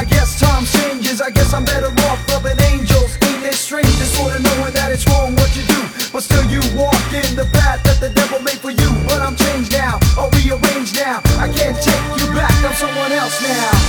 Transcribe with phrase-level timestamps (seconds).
[0.00, 1.20] I guess time changes.
[1.20, 3.18] I guess I'm better off loving angels.
[3.20, 3.92] Ain't it strange?
[4.00, 7.36] Just sort of knowing that it's wrong what you do, but still you walk in
[7.36, 8.88] the path that the devil made for you.
[9.04, 11.20] But I'm changed now, or rearranged now.
[11.36, 12.48] I can't take you back.
[12.64, 13.79] I'm someone else now.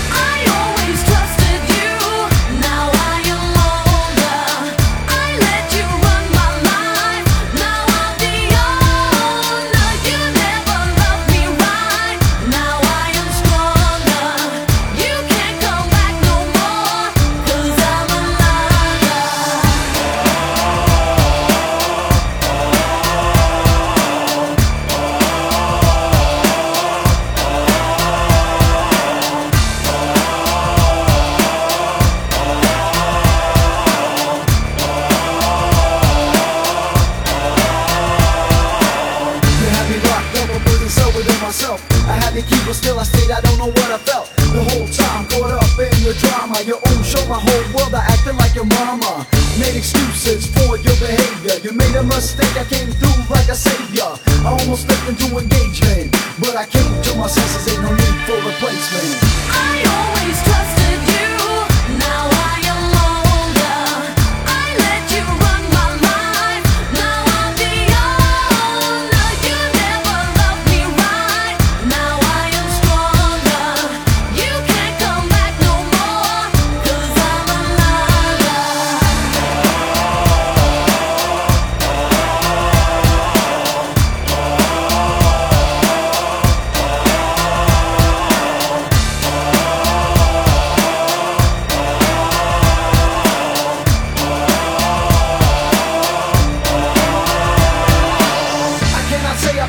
[42.71, 44.31] But still I stayed, I don't know what I felt.
[44.55, 46.55] The whole time, caught up in your drama.
[46.63, 49.27] Your own show, my whole world, I acted like your mama.
[49.59, 51.59] Made excuses for your behavior.
[51.67, 54.15] You made a mistake, I came through like a savior.
[54.47, 58.39] I almost slipped into engagement, but I came to my senses, ain't no need for
[58.39, 58.70] replacement.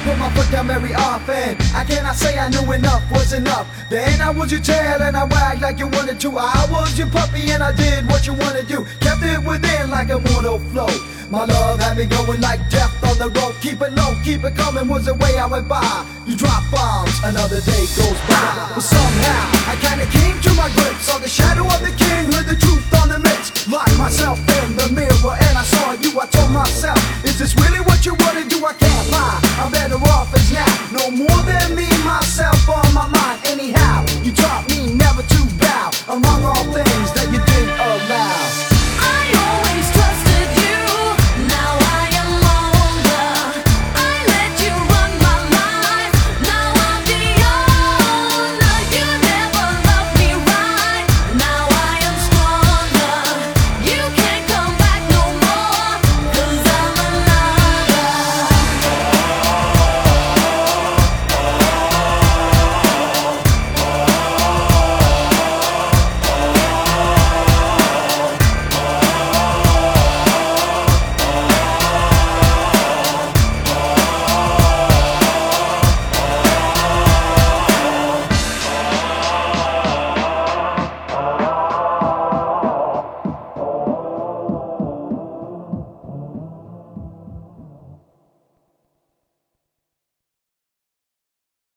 [0.03, 1.57] Put my foot down very often.
[1.75, 3.67] I cannot say I knew enough was enough.
[3.89, 6.39] Then I was your tail and I wagged like you wanted to.
[6.39, 8.85] I was your puppy and I did what you wanted to.
[9.01, 10.91] Kept it within like a mortal flow.
[11.31, 13.55] My love had me going like death on the road.
[13.63, 16.05] Keep it low, keep it coming was the way I went by.
[16.27, 18.71] You drop bombs, another day goes by.
[18.75, 21.07] But somehow I kinda came to my grips.
[21.07, 22.02] Saw the shadow of the
[31.17, 33.41] more than me, myself on my mind.
[33.47, 35.91] Anyhow, you taught me never to bow.
[36.09, 36.92] Among all things,